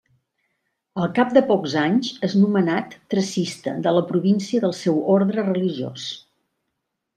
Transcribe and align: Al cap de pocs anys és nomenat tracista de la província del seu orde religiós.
Al 1.01 1.11
cap 1.19 1.35
de 1.37 1.43
pocs 1.51 1.75
anys 1.81 2.09
és 2.29 2.33
nomenat 2.45 2.97
tracista 3.15 3.75
de 3.85 3.95
la 3.99 4.03
província 4.09 4.67
del 4.67 4.77
seu 4.81 4.99
orde 5.19 5.47
religiós. 5.47 6.11